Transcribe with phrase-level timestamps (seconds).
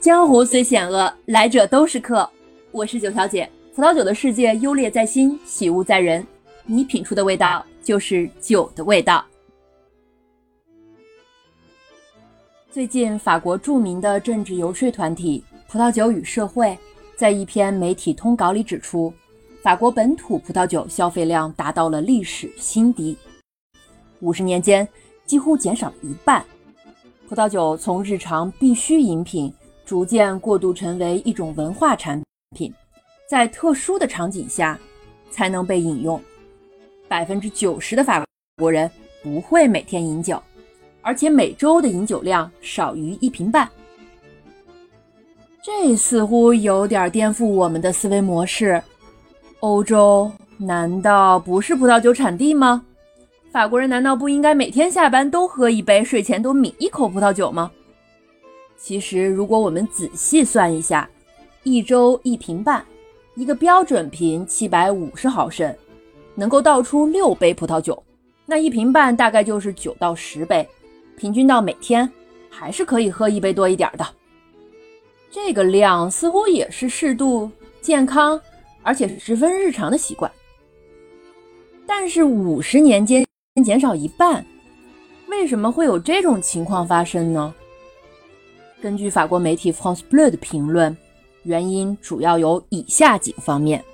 [0.00, 2.26] 江湖虽险恶，来者都是客。
[2.70, 6.26] 我是九小姐，葡萄酒的世界优劣在心，喜恶在人。
[6.64, 9.22] 你品出的味道，就是酒的味道。
[12.70, 16.78] 最近，法国著名的政治游说团体“葡萄酒与社会”
[17.14, 19.12] 在一篇媒体通稿里指出，
[19.62, 23.14] 法国本土葡萄酒消费量达到了历史新低，
[24.20, 24.88] 五十年间
[25.26, 26.42] 几乎减少了一半。
[27.28, 29.52] 葡萄酒从日常必需饮品。
[29.90, 32.22] 逐渐过渡成为一种文化产
[32.54, 32.72] 品，
[33.28, 34.78] 在特殊的场景下
[35.32, 36.22] 才能被饮用。
[37.08, 38.24] 百分之九十的法
[38.56, 38.88] 国人
[39.20, 40.40] 不会每天饮酒，
[41.02, 43.68] 而且每周的饮酒量少于一瓶半。
[45.60, 48.80] 这似乎有点颠覆我们的思维模式。
[49.58, 52.84] 欧洲难道不是葡萄酒产地吗？
[53.50, 57.68] 法国人难道不应该每天下班都喝一杯，睡前都抿一口葡萄酒吗？
[58.82, 61.08] 其实，如果我们仔细算一下，
[61.64, 62.82] 一周一瓶半，
[63.34, 65.72] 一个标准瓶七百五十毫升，
[66.34, 68.02] 能够倒出六杯葡萄酒，
[68.46, 70.66] 那一瓶半大概就是九到十杯，
[71.14, 72.10] 平均到每天
[72.48, 74.06] 还是可以喝一杯多一点的。
[75.30, 77.50] 这个量似乎也是适度、
[77.82, 78.40] 健康，
[78.82, 80.32] 而且十分日常的习惯。
[81.86, 83.24] 但是五十年间
[83.62, 84.44] 减少一半，
[85.28, 87.54] 为什么会有这种情况发生呢？
[88.82, 90.96] 根据法国媒体 France Bleu 的评论，
[91.42, 93.84] 原因主要有以下几个方面。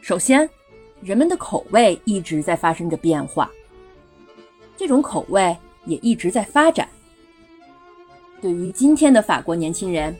[0.00, 0.48] 首先，
[1.02, 3.50] 人们的口味一直在发生着变化，
[4.76, 5.54] 这种口味
[5.86, 6.88] 也一直在发展。
[8.40, 10.14] 对于今天的法国年轻人，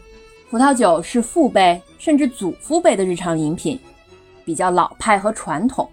[0.50, 3.78] 葡萄酒是父辈甚至祖父辈的日常饮品，
[4.44, 5.88] 比较老派和传统。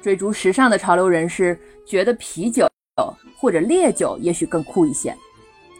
[0.00, 2.66] 追逐时尚的潮流人士觉得啤酒
[3.36, 5.14] 或者烈酒也许更酷一些，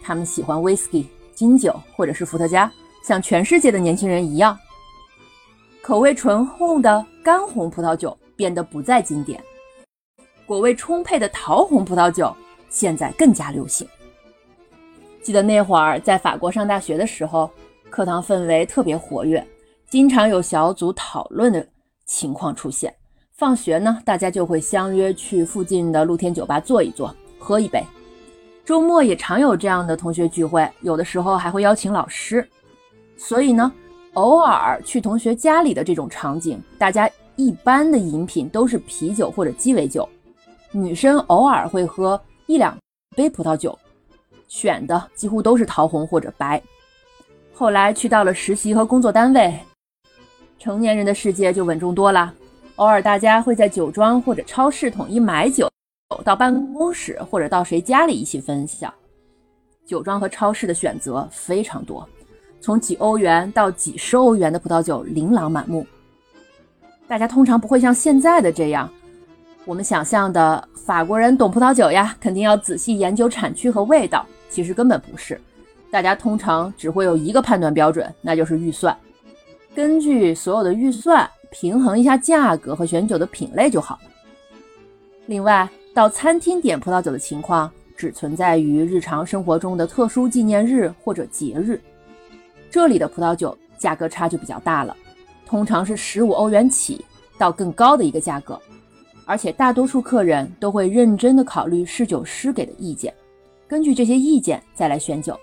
[0.03, 2.71] 他们喜欢 whisky、金酒或者是伏特加，
[3.03, 4.59] 像全世界的年轻人一样。
[5.81, 9.43] 口味醇厚的干红葡萄酒变得不再经典，
[10.45, 12.35] 果味充沛的桃红葡萄酒
[12.69, 13.89] 现在更加流行。
[15.27, 17.51] 记得那会儿在法国上大学的时候，
[17.91, 19.45] 课堂氛围特别活跃，
[19.91, 21.67] 经常有小组讨论的
[22.05, 22.95] 情况出现。
[23.33, 27.83] 放学呢，大家就会相约去附近的露天酒吧坐一坐，喝一杯。
[28.65, 32.49] 周末也常有这样的同学聚会，有的时候还会邀请老师。
[33.17, 33.73] 所以呢，
[34.13, 40.09] 偶尔去同学家里的这种场景，大家一般的饮品都是啤酒或者鸡尾酒，
[40.71, 42.79] 女生偶尔会喝一两
[43.17, 43.77] 杯葡萄酒。
[44.49, 46.63] 选的几乎都是桃红或者白。
[47.55, 49.59] 后来去到了实习和工作单位，
[50.59, 52.33] 成年人的世界就稳重多了。
[52.77, 55.71] 偶尔大家会在酒庄或者超市统一买酒，
[56.23, 58.93] 到办公室或者到谁家里一起分享。
[59.87, 62.07] 酒庄和超市的选择非常多，
[62.61, 65.87] 从几欧元到几十欧元的葡萄酒琳琅满目。
[67.09, 68.91] 大家通常不会像现在的这样。
[69.65, 74.27] 我们想象的法国人懂葡萄酒呀，肯定要仔细研究产区和味道。
[74.49, 75.41] 其实根本不是，
[75.91, 78.97] 大家通常只会有一个判断标准，那就是预算。
[79.75, 84.11] 根据所有的预算平衡一下价格和选酒的品类就好了。
[85.27, 91.81] 另外，到餐厅点葡萄酒的情况只存在于日常生活中的特殊纪念日或者节日，
[92.71, 94.97] 这里的葡萄酒价格差就比较大了，
[95.45, 97.05] 通常是十五欧元起
[97.37, 98.59] 到更高的一个价格。
[99.27, 103.13] 而且大多数客人都会认真的考虑侍酒师给的意见，
[103.69, 105.39] 根据这些意见再来选酒。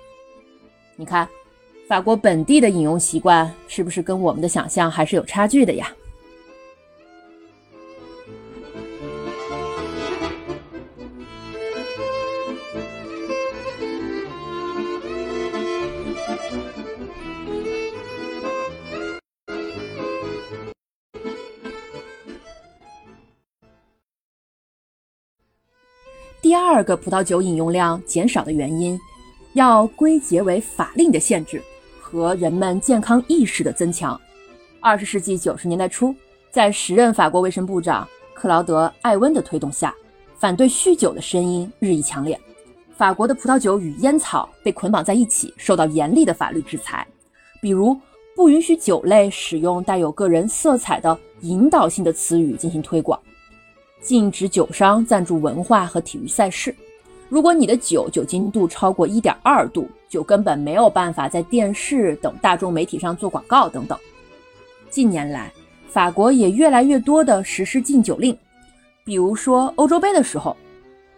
[0.96, 1.28] 你看，
[1.88, 5.92] 法国本地的饮用习惯是不是跟我们的想象还是有差距的呀？
[26.64, 28.98] 第二个葡萄酒饮用量减少的原因，
[29.52, 31.62] 要归结为法令的限制
[32.00, 34.20] 和人们健康意识的增强。
[34.80, 36.16] 二十世纪九十年代初，
[36.50, 39.94] 在时任法国卫生部长克劳德·艾温的推动下，
[40.38, 42.40] 反对酗酒的声音日益强烈。
[42.96, 47.06] 法国的葡萄酒与烟草被捆绑在一起，受到严厉的法律制裁，
[47.62, 47.96] 比如
[48.38, 53.20] 不允许酒类使用带有个人色彩的引导性的词语进行推广。
[54.04, 56.76] 禁止酒商赞助文化和体育赛事。
[57.30, 63.98] 如果你的酒酒精度超过一点二度，就根本没有办法在电视等大众媒体上做广告等等。
[64.90, 65.52] 近年来，
[65.88, 68.38] 法国也越来越多的实施禁酒令，
[69.04, 70.56] 比如说欧洲杯的时候，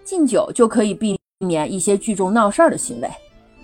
[0.06, 3.10] 禁酒就可以避免一些聚众闹事儿的行为；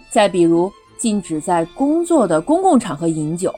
[0.10, 3.54] 再比如禁止在工作的公共场合饮酒，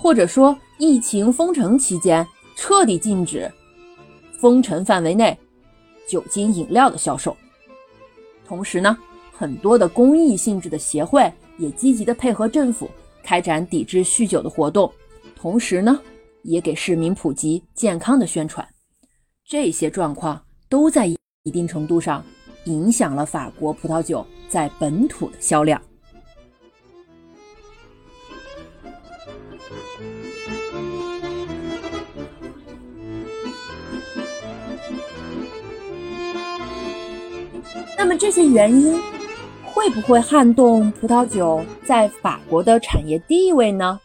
[0.00, 2.26] 或者说疫情封城期间
[2.56, 3.48] 彻底禁止
[4.38, 5.38] 封城范围内
[6.08, 7.36] 酒精饮料的销售。
[8.46, 8.96] 同时呢，
[9.32, 12.88] 很多的公益性质的协会也积极的配合政府
[13.22, 14.92] 开展抵制酗酒的活动，
[15.34, 16.00] 同时呢，
[16.42, 18.66] 也给市民普及健康的宣传。
[19.44, 22.24] 这些状况都在一定程度上
[22.64, 25.80] 影响了法国葡萄酒在本土的销量。
[37.98, 39.00] 那么这些原因
[39.64, 43.98] 会不会撼动葡萄酒在法国的产业地位呢？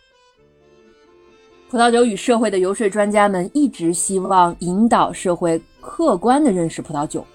[1.70, 7.26] 葡萄酒与社会的游说专家们一直希望引导社会客观地认识葡萄酒，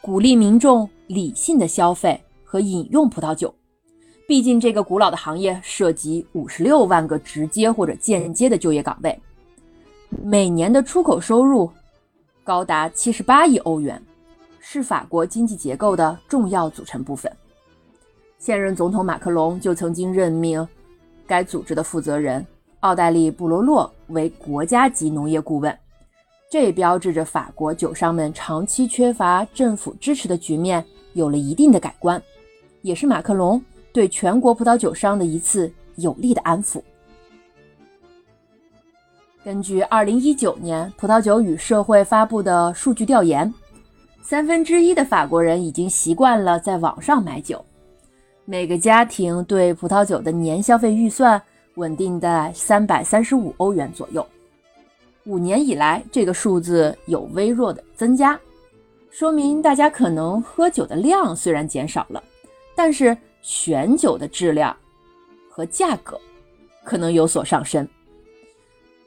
[0.00, 3.54] 鼓励民众理性的消费和饮用葡萄酒。
[4.26, 9.18] 毕竟这个古老的行业涉及五十六万个直接或者间接的就业岗位，
[10.22, 11.70] 每年的出口收入
[12.44, 14.02] 高达七十八亿欧元。
[14.70, 17.32] 是法国经济结构的重要组成部分。
[18.38, 20.68] 现任总统马克龙就曾经任命
[21.26, 22.46] 该组织的负责人
[22.80, 25.74] 奥黛丽·布罗洛为国家级农业顾问，
[26.50, 30.84] 这标志着法国酒商们长期缺乏政府支持的局面
[31.14, 32.22] 有了一定的改观，
[32.82, 36.82] 也是马克龙对全国葡萄酒商的一次有力的安抚。
[39.42, 43.50] 根据2019年葡萄酒与社会发布的数据调研。
[44.28, 47.64] 三分之一的法国人已经习惯了在网上买酒，
[48.44, 51.40] 每个家庭对葡萄酒的年消费预算
[51.76, 54.22] 稳定在三百三十五欧元左右。
[55.24, 58.38] 五年以来，这个数字有微弱的增加，
[59.10, 62.22] 说明大家可能喝酒的量虽然减少了，
[62.74, 64.76] 但是选酒的质量
[65.48, 66.20] 和价格
[66.84, 67.88] 可能有所上升。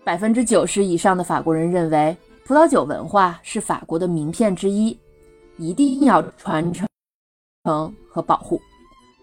[0.03, 4.97] 百分之九十以上的法国人认为，葡萄酒文化是法国的名片之一。
[5.61, 6.87] 一定要传承
[8.09, 8.59] 和保护，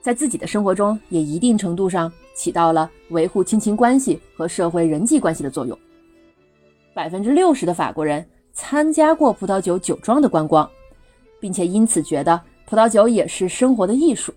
[0.00, 5.76] 在自己的生活中也一定程度上起到了维护亲情关系和社会人际关系的作用。
[6.94, 10.70] 百分之六十的法国人参加过葡萄酒酒庄的观光，
[11.40, 14.32] 并且因此觉得葡萄酒也是生活的艺术。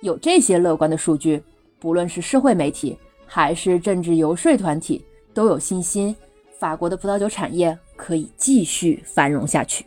[0.00, 1.40] 有这些乐观的数据，
[1.78, 6.14] 不论是社会媒体还是政治游说团体，都有信心
[6.58, 9.86] 法国的葡萄酒产业可以继续繁荣下去。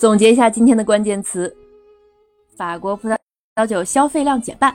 [0.00, 1.54] 总结一下今天的关键词：
[2.56, 3.06] 法国葡
[3.54, 4.74] 萄酒消费量减半，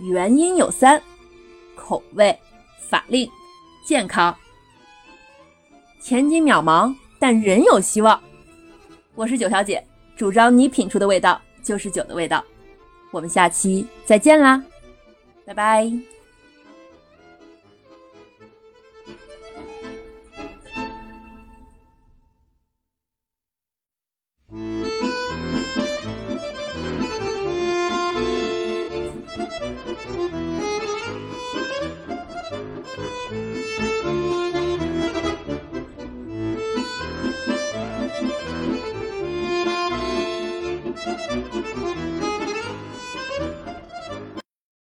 [0.00, 0.98] 原因有三：
[1.76, 2.34] 口味、
[2.88, 3.30] 法令、
[3.86, 4.34] 健康。
[6.00, 8.18] 前景渺茫，但仍有希望。
[9.14, 12.42] 我是九小姐，主张你品出的味道就是酒的味道。
[13.10, 14.64] 我们下期再见啦，
[15.44, 16.13] 拜拜。